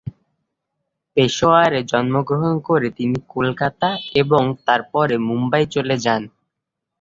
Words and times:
পেশোয়ারে 1.17 1.79
জন্মগ্রহণ 1.91 2.53
করে 2.67 2.87
তিনি 2.97 3.17
কলকাতা 3.33 3.89
এবং 4.21 4.43
তারপরে 4.67 5.15
মুম্বাই 5.27 5.63
চলে 5.75 5.95
যান। 6.05 6.21